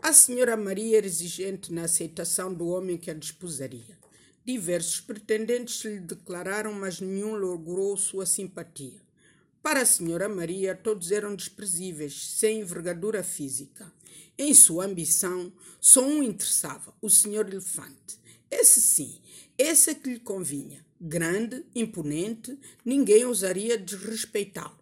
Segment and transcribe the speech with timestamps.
[0.00, 3.98] A senhora Maria era exigente na aceitação do homem que a desposaria.
[4.44, 9.00] Diversos pretendentes lhe declararam, mas nenhum logrou sua simpatia.
[9.60, 13.92] Para a senhora Maria, todos eram desprezíveis, sem envergadura física.
[14.38, 18.18] Em sua ambição, só um interessava, o senhor Elefante.
[18.48, 19.18] Esse sim,
[19.58, 20.86] esse é que lhe convinha.
[21.00, 24.77] Grande, imponente, ninguém ousaria desrespeitá-lo.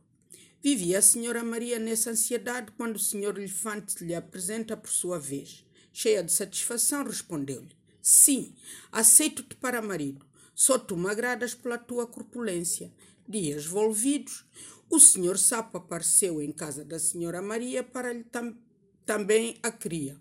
[0.68, 5.64] Vivia a senhora Maria nessa ansiedade quando o senhor Elefante lhe apresenta por sua vez.
[5.92, 7.70] Cheia de satisfação, respondeu-lhe:
[8.02, 8.52] Sim,
[8.90, 10.26] aceito-te para marido.
[10.56, 12.92] Só tu me agradas pela tua corpulência.
[13.28, 14.44] Dias volvidos,
[14.90, 18.58] o senhor Sapo apareceu em casa da senhora Maria para lhe tam
[19.04, 20.20] também a cria.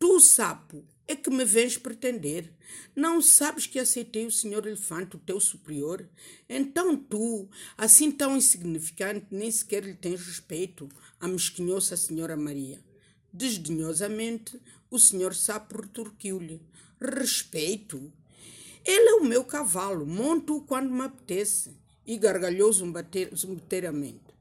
[0.00, 2.52] Tu, Sapo, é que me vens pretender?
[2.94, 6.08] Não sabes que aceitei o senhor elefante, o teu superior?
[6.48, 10.88] Então tu, assim tão insignificante, nem sequer lhe tens respeito?
[11.20, 12.80] Amesquinhou-se a senhora Maria.
[13.32, 16.60] Desdenhosamente, o senhor sapo retorquiu-lhe.
[17.00, 18.12] Respeito?
[18.84, 21.76] Ele é o meu cavalo, monto-o quando me apetece.
[22.06, 24.35] E gargalhou zumbateiramente.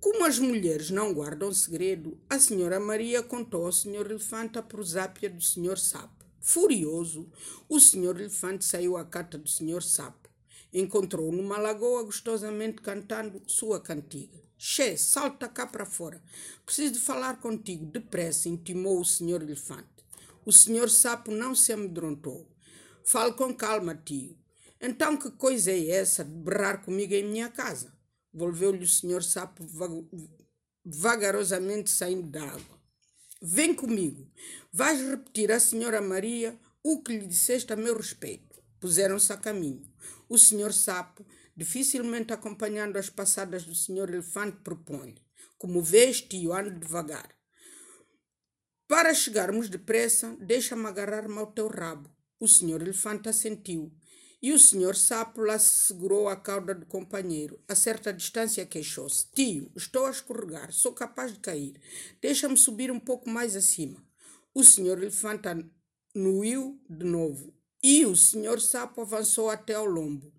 [0.00, 5.28] Como as mulheres não guardam segredo, a senhora Maria contou ao senhor Elefante a prosápia
[5.30, 6.24] do senhor Sapo.
[6.40, 7.28] Furioso,
[7.68, 10.28] o senhor Elefante saiu à cata do senhor Sapo.
[10.72, 14.38] Encontrou numa lagoa gostosamente cantando sua cantiga.
[14.58, 16.22] Che, salta cá para fora.
[16.64, 17.86] Preciso de falar contigo.
[17.86, 20.04] Depressa, intimou o senhor Elefante.
[20.44, 22.46] O senhor Sapo não se amedrontou.
[23.02, 24.36] Fale com calma, tio.
[24.80, 27.95] Então que coisa é essa de berrar comigo em minha casa?
[28.36, 29.64] Volveu-lhe o senhor sapo
[30.84, 32.78] vagarosamente saindo da água.
[33.40, 34.30] Vem comigo.
[34.70, 38.62] Vais repetir à senhora Maria o que lhe disseste a meu respeito.
[38.78, 39.90] Puseram-se a caminho.
[40.28, 41.24] O senhor sapo,
[41.56, 45.22] dificilmente acompanhando as passadas do senhor elefante, propõe-lhe.
[45.56, 47.34] Como vês, tio, ando devagar.
[48.86, 52.10] Para chegarmos depressa, deixa-me agarrar-me ao teu rabo.
[52.38, 53.90] O senhor elefante assentiu
[54.42, 55.14] e o senhor se
[55.60, 57.58] segurou a cauda do companheiro.
[57.66, 59.26] A certa distância queixou-se.
[59.32, 61.80] Tio, estou a escorregar, sou capaz de cair.
[62.20, 64.04] Deixa-me subir um pouco mais acima.
[64.54, 65.48] O senhor elefante
[66.14, 67.52] anuiu de novo.
[67.82, 70.32] E o senhor sapo avançou até ao lombo.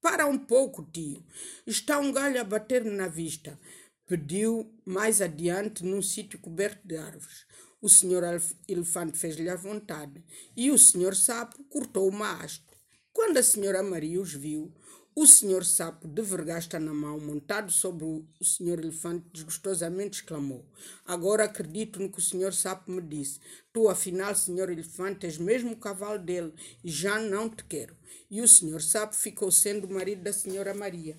[0.00, 1.24] Para um pouco, tio.
[1.66, 3.58] Está um galho a bater-me na vista.
[4.06, 7.46] Pediu mais adiante, num sítio coberto de árvores.
[7.80, 8.22] O senhor
[8.68, 10.22] elefante fez-lhe a vontade
[10.56, 12.69] e o senhor sapo cortou uma haste.
[13.12, 14.72] Quando a senhora Maria os viu,
[15.16, 20.64] o senhor sapo, de vergasta na mão, montado sobre o senhor elefante, desgostosamente exclamou:
[21.04, 23.40] Agora acredito no que o senhor sapo me disse.
[23.72, 26.54] Tu, afinal, senhor elefante, és mesmo o cavalo dele
[26.84, 27.96] e já não te quero.
[28.30, 31.18] E o senhor sapo ficou sendo o marido da senhora Maria.